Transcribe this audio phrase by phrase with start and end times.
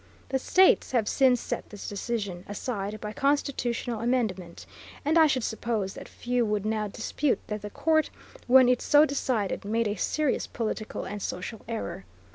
[0.29, 4.65] The states have since set this decision aside by constitutional amendment,
[5.05, 8.09] and I should suppose that few would now dispute that the Court
[8.47, 12.05] when it so decided made a serious political and social error.